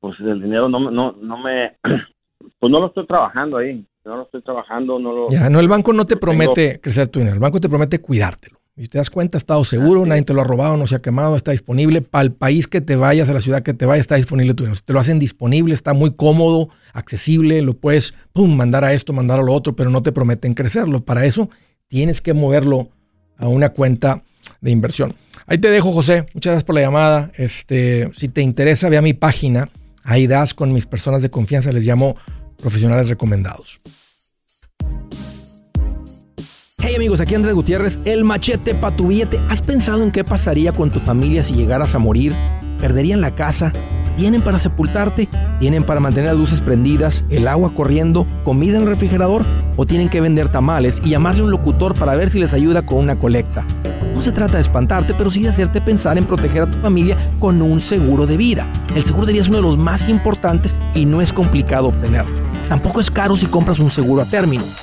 [0.00, 1.76] pues el dinero no, no, no me,
[2.58, 5.28] pues no lo estoy trabajando ahí, no lo estoy trabajando, no lo...
[5.30, 8.59] Ya, no, el banco no te promete crecer tu dinero, el banco te promete cuidártelo.
[8.80, 11.02] Y te das cuenta, ha estado seguro, nadie te lo ha robado, no se ha
[11.02, 12.00] quemado, está disponible.
[12.00, 14.64] Para el país que te vayas, a la ciudad que te vayas, está disponible tu
[14.64, 14.80] dinero.
[14.84, 19.38] Te lo hacen disponible, está muy cómodo, accesible, lo puedes pum, mandar a esto, mandar
[19.38, 21.04] a lo otro, pero no te prometen crecerlo.
[21.04, 21.50] Para eso
[21.88, 22.88] tienes que moverlo
[23.36, 24.22] a una cuenta
[24.62, 25.14] de inversión.
[25.46, 26.24] Ahí te dejo, José.
[26.32, 27.30] Muchas gracias por la llamada.
[27.36, 29.70] Este, si te interesa, ve a mi página
[30.04, 32.16] Ahí das con mis personas de confianza, les llamo
[32.56, 33.80] profesionales recomendados.
[36.90, 39.38] Hey amigos, aquí Andrés Gutiérrez, el machete para tu billete.
[39.48, 42.34] ¿Has pensado en qué pasaría con tu familia si llegaras a morir?
[42.80, 43.72] ¿Perderían la casa?
[44.16, 45.28] ¿Tienen para sepultarte?
[45.60, 49.44] ¿Tienen para mantener las luces prendidas, el agua corriendo, comida en el refrigerador?
[49.76, 52.82] ¿O tienen que vender tamales y llamarle a un locutor para ver si les ayuda
[52.82, 53.64] con una colecta?
[54.12, 57.16] No se trata de espantarte, pero sí de hacerte pensar en proteger a tu familia
[57.38, 58.66] con un seguro de vida.
[58.96, 62.34] El seguro de vida es uno de los más importantes y no es complicado obtenerlo.
[62.68, 64.64] Tampoco es caro si compras un seguro a término.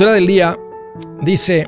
[0.00, 0.56] Escritura del día
[1.20, 1.66] dice,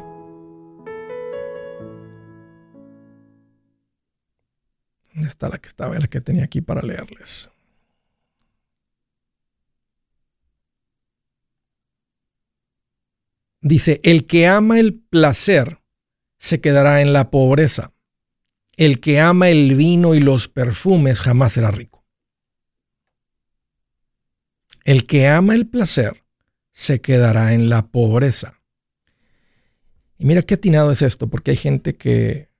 [5.12, 5.99] ¿dónde está la que estaba?
[5.99, 7.51] La que tenía aquí para leerles.
[13.61, 15.83] Dice, el que ama el placer
[16.38, 17.92] se quedará en la pobreza.
[18.79, 22.03] El que ama el vino y los perfumes jamás será rico.
[24.85, 26.21] El que ama el placer
[26.72, 28.61] se quedará en la pobreza.
[30.18, 32.50] Y mira qué atinado es esto, porque hay gente que...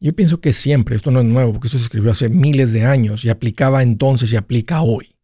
[0.00, 2.84] Yo pienso que siempre, esto no es nuevo, porque esto se escribió hace miles de
[2.84, 5.16] años y aplicaba entonces y aplica hoy.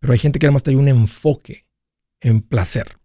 [0.00, 1.66] Pero hay gente que además tiene un enfoque
[2.20, 2.98] en placer.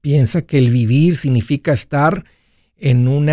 [0.00, 2.24] Piensa que el vivir significa estar
[2.76, 3.30] en un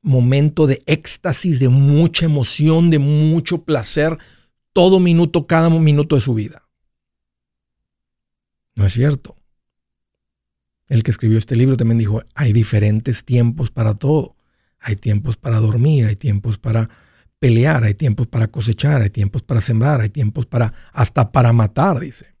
[0.00, 4.16] momento de éxtasis, de mucha emoción, de mucho placer,
[4.78, 6.68] todo minuto, cada minuto de su vida.
[8.76, 9.34] No es cierto.
[10.86, 14.36] El que escribió este libro también dijo, hay diferentes tiempos para todo.
[14.78, 16.88] Hay tiempos para dormir, hay tiempos para
[17.40, 21.98] pelear, hay tiempos para cosechar, hay tiempos para sembrar, hay tiempos para hasta para matar,
[21.98, 22.36] dice.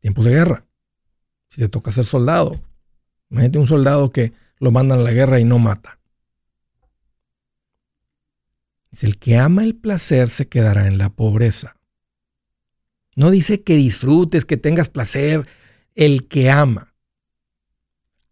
[0.00, 0.66] Tiempos de guerra.
[1.48, 2.60] Si te toca ser soldado,
[3.30, 5.99] imagínate un soldado que lo mandan a la guerra y no mata.
[8.90, 11.76] Dice, el que ama el placer se quedará en la pobreza.
[13.14, 15.46] No dice que disfrutes, que tengas placer.
[15.94, 16.94] El que ama,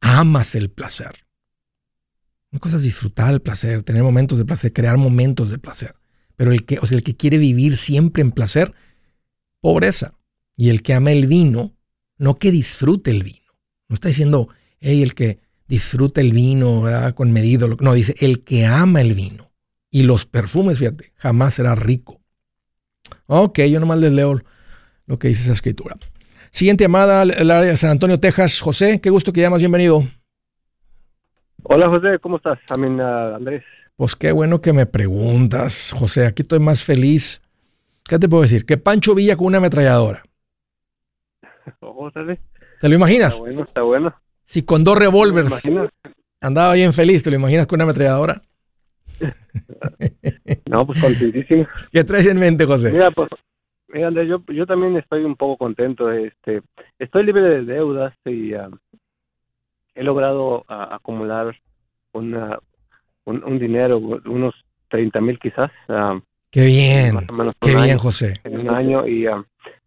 [0.00, 1.26] amas el placer.
[2.50, 5.94] Una cosa es disfrutar el placer, tener momentos de placer, crear momentos de placer.
[6.36, 8.72] Pero el que, o sea, el que quiere vivir siempre en placer,
[9.60, 10.14] pobreza.
[10.56, 11.76] Y el que ama el vino,
[12.16, 13.52] no que disfrute el vino.
[13.88, 14.48] No está diciendo,
[14.80, 16.84] hey, el que disfruta el vino
[17.14, 17.68] con medido.
[17.80, 19.47] No, dice el que ama el vino.
[19.90, 22.20] Y los perfumes, fíjate, jamás será rico.
[23.26, 24.40] Ok, yo nomás les leo
[25.06, 25.96] lo que dice esa escritura.
[26.50, 28.60] Siguiente llamada, el área de San Antonio, Texas.
[28.60, 30.02] José, qué gusto que llamas, bienvenido.
[31.64, 32.58] Hola José, ¿cómo estás?
[32.70, 33.64] A uh, Andrés.
[33.96, 36.26] Pues qué bueno que me preguntas, José.
[36.26, 37.42] Aquí estoy más feliz.
[38.04, 38.64] ¿Qué te puedo decir?
[38.64, 40.22] Que Pancho Villa con una ametralladora.
[41.80, 43.34] Oh, ¿Te lo imaginas?
[43.34, 44.14] Está bueno, está bueno.
[44.46, 45.52] Si con dos revólveres
[46.40, 48.40] andaba bien feliz, ¿te lo imaginas con una ametralladora?
[50.66, 51.66] no, pues contentísimo.
[51.92, 52.92] ¿Qué traes en mente, José?
[52.92, 53.28] Mira, pues,
[53.88, 56.10] mira, Andrés, yo, yo también estoy un poco contento.
[56.10, 56.62] Este,
[56.98, 58.70] estoy libre de deudas y uh,
[59.94, 61.56] he logrado uh, acumular
[62.12, 62.58] una,
[63.24, 64.54] un, dinero, unos
[64.88, 65.70] 30 mil quizás.
[65.88, 67.26] Uh, qué bien,
[67.60, 68.34] qué bien, José.
[68.44, 69.26] En un año y...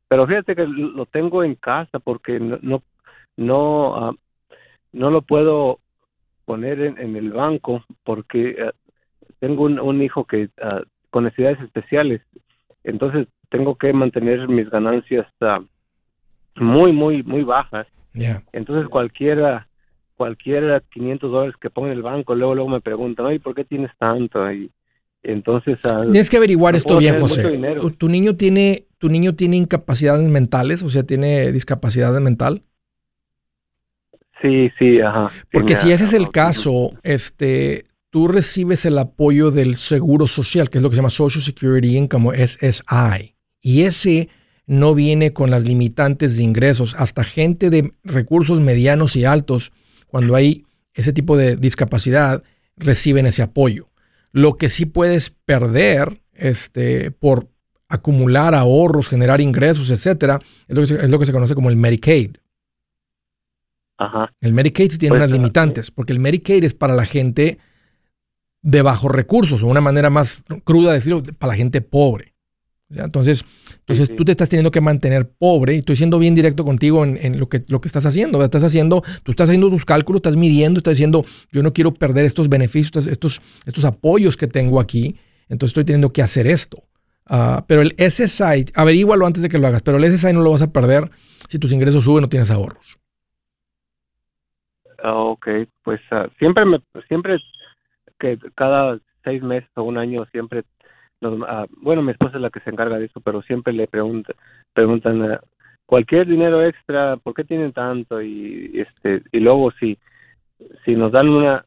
[0.08, 2.84] pero fíjate que lo tengo en casa porque no, no,
[3.38, 4.16] no
[4.94, 5.80] no lo puedo
[6.46, 8.72] poner en, el banco porque eh,
[9.42, 12.22] tengo un, hijo que uh, con necesidades especiales,
[12.84, 15.66] entonces tengo que mantener mis ganancias uh,
[16.64, 17.88] muy, muy, muy bajas.
[18.54, 19.68] Entonces cualquiera,
[20.16, 23.66] cualquiera 500 dólares que ponga en el banco, luego, luego me preguntan, ay, ¿por qué
[23.66, 24.52] tienes tanto?
[24.52, 24.70] Y
[25.24, 25.80] entonces...
[25.82, 27.60] Tienes que averiguar esto bien, José.
[27.98, 30.84] ¿Tu, niño tiene, ¿Tu niño tiene incapacidades mentales?
[30.84, 32.62] O sea, ¿tiene discapacidad mental?
[34.40, 35.32] Sí, sí, ajá.
[35.52, 40.78] Porque si ese es el caso, este, tú recibes el apoyo del seguro social, que
[40.78, 43.36] es lo que se llama Social Security Income, SSI.
[43.62, 44.30] Y ese
[44.68, 46.94] no viene con las limitantes de ingresos.
[46.98, 49.72] Hasta gente de recursos medianos y altos,
[50.08, 52.44] cuando hay ese tipo de discapacidad,
[52.76, 53.90] reciben ese apoyo.
[54.32, 57.48] Lo que sí puedes perder este, por
[57.88, 61.78] acumular ahorros, generar ingresos, etcétera, es lo, que es lo que se conoce como el
[61.78, 62.36] Medicaid.
[64.42, 67.60] El Medicaid tiene pues, unas limitantes, porque el Medicaid es para la gente
[68.62, 72.32] de bajos recursos, o una manera más cruda de decirlo, para la gente pobre.
[72.90, 73.46] Entonces,
[73.80, 77.40] entonces tú te estás teniendo que mantener pobre, y estoy siendo bien directo contigo en,
[77.40, 78.44] lo, que, lo que estás haciendo.
[78.44, 82.26] Estás haciendo, tú estás haciendo tus cálculos, estás midiendo, estás diciendo, yo no quiero perder
[82.26, 85.16] estos beneficios, estos, estos apoyos que tengo aquí,
[85.50, 86.84] entonces estoy teniendo que hacer esto.
[87.28, 90.52] Ah, pero el SSI, averígualo antes de que lo hagas, pero el SSI no lo
[90.52, 91.10] vas a perder
[91.48, 93.00] si tus ingresos suben o tienes ahorros.
[95.04, 95.48] Ah, ok,
[95.84, 97.38] pues ah, siempre me, siempre
[98.22, 100.64] que cada seis meses o un año siempre
[101.48, 104.34] ah, bueno mi esposa es la que se encarga de eso pero siempre le pregunta,
[104.74, 105.40] preguntan
[105.86, 109.98] cualquier dinero extra por qué tienen tanto y este y luego si
[110.86, 111.66] si nos dan una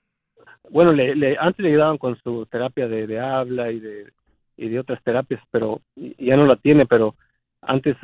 [0.70, 4.12] bueno le, antes le ayudaban con su terapia de, habla y de
[4.56, 7.16] y de otras terapias pero ya no la tiene pero
[7.60, 7.96] antes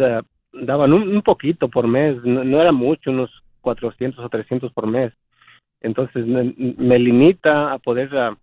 [0.53, 3.31] daban un, poquito por mes no era mucho unos
[3.61, 5.13] 400 o 300 por mes.
[5.81, 8.37] Entonces me, limita a poder a,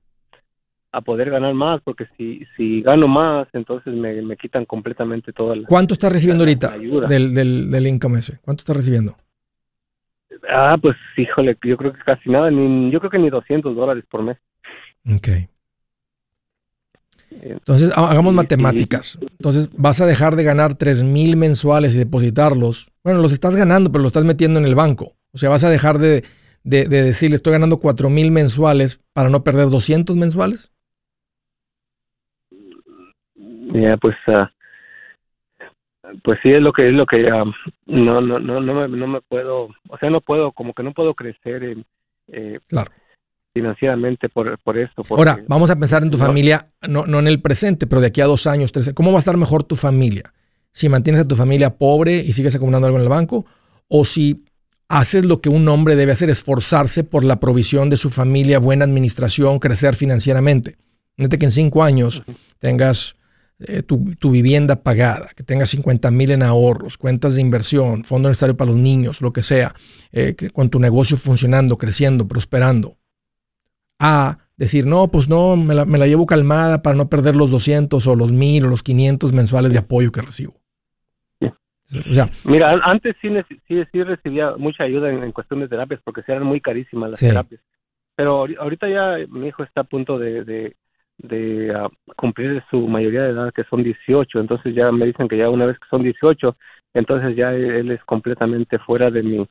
[1.02, 5.94] poder ganar más porque si si gano más entonces me, quitan completamente toda la ¿Cuánto
[5.94, 6.76] está recibiendo ahorita
[7.08, 8.40] del, del, del income ese?
[8.42, 9.16] ¿Cuánto está recibiendo?
[10.50, 14.04] Ah, pues híjole, yo creo que casi nada, ni, yo creo que ni 200 dólares
[14.10, 14.38] por mes.
[15.14, 15.30] Ok.
[17.30, 19.18] Entonces, hagamos matemáticas.
[19.22, 22.92] Entonces, vas a dejar de ganar 3 mil mensuales y depositarlos.
[23.04, 25.16] Bueno, los estás ganando, pero los estás metiendo en el banco.
[25.32, 26.24] O sea, vas a dejar de,
[26.68, 30.72] de, de decirle, estoy ganando 4 mil mensuales para no perder 200 mensuales.
[33.36, 34.47] Ya, pues, uh,
[36.24, 37.53] pues sí es lo que es lo que um,
[37.86, 40.93] no, no, no, no me, no me puedo, o sea, no puedo, como que no
[40.93, 41.86] puedo crecer en,
[42.28, 42.91] eh, claro
[43.53, 45.01] financieramente por, por esto.
[45.09, 48.22] Ahora, vamos a pensar en tu familia, no, no en el presente, pero de aquí
[48.22, 50.32] a dos años, tres, ¿cómo va a estar mejor tu familia?
[50.72, 53.47] Si mantienes a tu familia pobre y sigues acumulando algo en el banco,
[53.88, 54.45] o si
[54.90, 58.86] haces lo que un hombre debe hacer, esforzarse por la provisión de su familia, buena
[58.86, 60.78] administración, crecer financieramente.
[61.16, 62.24] Fíjate que en cinco años
[62.60, 63.16] tengas
[63.60, 68.30] eh, tu, tu, vivienda pagada, que tengas 50 mil en ahorros, cuentas de inversión, fondo
[68.30, 69.74] necesario para los niños, lo que sea,
[70.12, 72.98] eh, que, con tu negocio funcionando, creciendo, prosperando
[74.00, 77.50] a decir, no, pues no, me la, me la, llevo calmada para no perder los
[77.50, 80.57] 200 o los 1000 o los 500 mensuales de apoyo que recibo.
[82.00, 83.30] O sea, Mira, antes sí,
[83.68, 87.62] sí, sí recibía mucha ayuda en, cuestiones de terapias porque eran muy carísimas las terapias.
[88.16, 90.76] Pero ahorita ya mi hijo está a punto de, de,
[91.18, 94.39] de uh, cumplir su mayoría de edad, que son 18.
[94.39, 96.56] Entonces ya me dicen que ya una vez que son 18,
[96.93, 99.48] entonces ya él es completamente fuera de mi,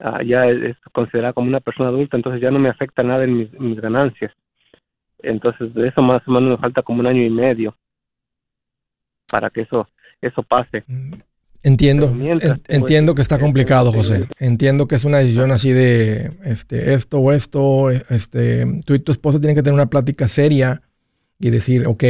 [0.00, 3.36] ah, ya es considerada como una persona adulta, entonces ya no me afecta nada en
[3.36, 4.32] mis, ganancias.
[5.18, 7.76] Entonces, de eso más o menos me falta como un año y medio
[9.30, 9.88] para que eso
[10.20, 10.84] eso pase.
[11.64, 12.12] Entiendo,
[12.66, 14.28] entiendo que está complicado, José.
[14.40, 17.90] Entiendo que es una decisión así de este, esto o esto.
[17.90, 20.82] Este, tú y tu esposa tienen que tener una plática seria
[21.38, 22.04] y decir, ok,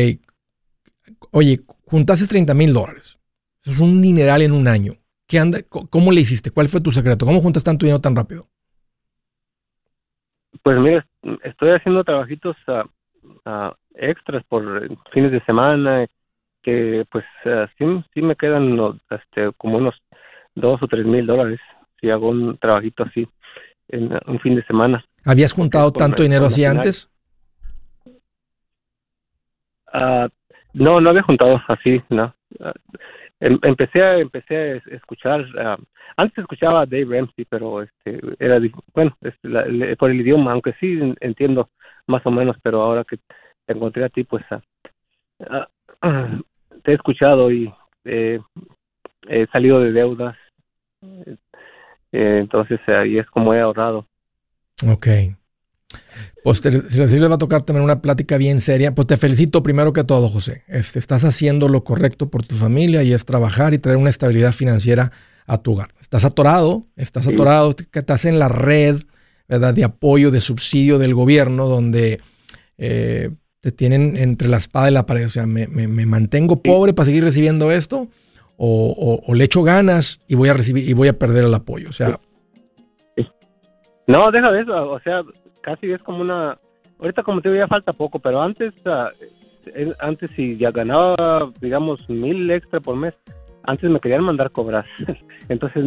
[1.32, 3.18] oye, juntaste 30 mil dólares.
[3.62, 4.94] Eso es un dineral en un año.
[5.26, 6.50] ¿Qué anda, ¿Cómo le hiciste?
[6.50, 7.26] ¿Cuál fue tu secreto?
[7.26, 8.48] ¿Cómo juntas tanto dinero tan rápido?
[10.62, 11.06] Pues mira,
[11.44, 12.84] estoy haciendo trabajitos ah,
[13.44, 16.06] ah, extras por fines de semana
[16.62, 17.84] que pues ah, sí,
[18.14, 18.78] sí me quedan
[19.10, 19.94] este, como unos
[20.54, 21.60] dos o tres mil dólares
[22.00, 23.28] si hago un trabajito así
[23.88, 25.04] en un fin de semana.
[25.24, 27.08] ¿Habías juntado tanto dinero así antes?
[30.72, 32.34] no, no había juntado así, no.
[33.40, 35.76] Em, empecé a, empecé a escuchar, ah,
[36.16, 38.60] antes escuchaba a Dave Ramsey, pero este era,
[38.94, 41.68] bueno, este, por el idioma, aunque sí entiendo
[42.06, 43.18] más o menos, pero ahora que
[43.66, 46.42] te encontré a ti, pues uh,
[46.82, 47.72] te he escuchado y
[48.04, 50.36] he salido de deudas,
[52.12, 54.06] eh, entonces ahí es como he ahorrado.
[54.86, 55.06] Ok.
[56.42, 59.92] Pues si les va a tocar también una plática bien seria, pues te felicito primero
[59.92, 60.64] que todo, José.
[60.66, 64.52] Este, estás haciendo lo correcto por tu familia y es trabajar y traer una estabilidad
[64.52, 65.12] financiera
[65.46, 65.94] a tu hogar.
[66.00, 69.02] Estás atorado, estás atorado, estás en la red
[69.48, 69.74] ¿verdad?
[69.74, 72.20] de apoyo, de subsidio del gobierno, donde
[72.76, 73.30] eh,
[73.62, 75.24] te tienen entre la espada y la pared.
[75.24, 78.08] O sea, me, mantengo pobre para seguir recibiendo esto,
[78.56, 81.88] o, le echo ganas y voy a recibir y voy a perder el apoyo.
[81.88, 82.18] O sea.
[84.08, 84.90] No, deja de eso.
[84.90, 85.22] O sea,
[85.62, 86.58] casi es como una...
[86.98, 89.10] Ahorita como te digo ya falta poco, pero antes, ah,
[90.00, 93.14] antes si ya ganaba, digamos, mil extra por mes,
[93.64, 94.86] antes me querían mandar cobrar.
[95.48, 95.86] Entonces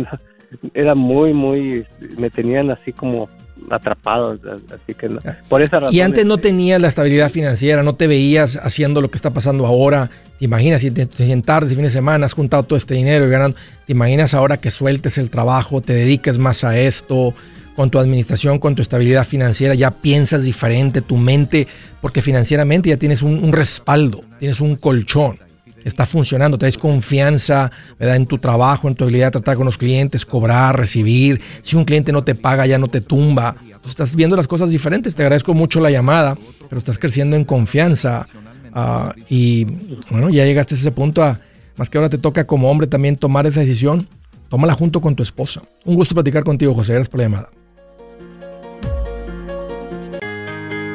[0.73, 1.86] era muy, muy,
[2.17, 3.30] me tenían así como
[3.69, 4.37] atrapado,
[4.73, 5.09] así que
[5.49, 5.95] por esa razón.
[5.95, 9.65] Y antes no tenías la estabilidad financiera, no te veías haciendo lo que está pasando
[9.65, 10.09] ahora.
[10.39, 13.29] ¿Te imaginas si te, te tarde, fin de semana, has juntado todo este dinero y
[13.29, 13.57] ganando?
[13.85, 17.33] ¿Te imaginas ahora que sueltes el trabajo, te dediques más a esto?
[17.75, 21.67] con tu administración, con tu estabilidad financiera, ya piensas diferente, tu mente,
[22.01, 25.39] porque financieramente ya tienes un, respaldo, tienes un colchón,
[25.86, 30.25] está funcionando, traes confianza en tu trabajo, en tu habilidad de tratar con los clientes,
[30.25, 31.39] cobrar, recibir.
[31.61, 33.55] Si un cliente no te paga, ya no te tumba.
[33.81, 35.15] Tú estás viendo las cosas diferentes.
[35.15, 38.27] Te agradezco mucho la llamada, pero estás creciendo en confianza.
[38.73, 39.65] Ah, y
[40.09, 41.38] bueno, ya llegaste a ese punto,
[41.77, 44.09] más que ahora te toca como hombre también tomar esa decisión.
[44.49, 45.61] Tómala junto con tu esposa.
[45.86, 46.93] Un gusto platicar contigo, José.
[46.93, 47.49] Gracias por la llamada.